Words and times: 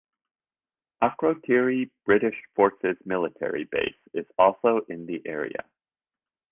Akrotiri 1.03 1.91
British 2.07 2.33
Forces 2.55 2.97
Military 3.05 3.65
Base 3.65 3.93
is 4.15 4.25
also 4.35 4.79
in 4.89 5.05
the 5.05 5.21
area. 5.27 5.63